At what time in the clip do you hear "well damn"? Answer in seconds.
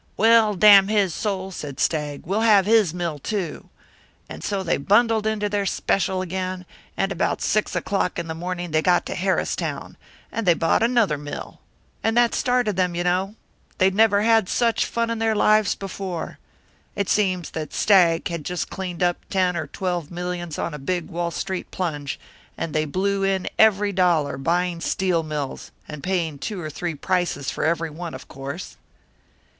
0.17-0.87